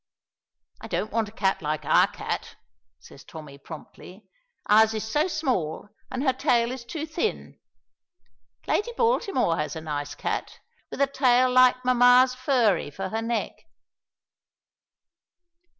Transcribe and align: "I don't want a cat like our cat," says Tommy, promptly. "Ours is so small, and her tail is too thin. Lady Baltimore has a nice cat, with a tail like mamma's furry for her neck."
"I 0.81 0.87
don't 0.87 1.11
want 1.11 1.29
a 1.29 1.31
cat 1.31 1.61
like 1.61 1.85
our 1.85 2.07
cat," 2.07 2.55
says 2.99 3.23
Tommy, 3.23 3.59
promptly. 3.59 4.25
"Ours 4.67 4.95
is 4.95 5.03
so 5.03 5.27
small, 5.27 5.89
and 6.09 6.23
her 6.23 6.33
tail 6.33 6.71
is 6.71 6.83
too 6.83 7.05
thin. 7.05 7.59
Lady 8.65 8.93
Baltimore 8.97 9.57
has 9.57 9.75
a 9.75 9.81
nice 9.81 10.15
cat, 10.15 10.59
with 10.89 11.01
a 11.01 11.05
tail 11.05 11.51
like 11.51 11.85
mamma's 11.85 12.33
furry 12.33 12.89
for 12.89 13.09
her 13.09 13.21
neck." 13.21 13.53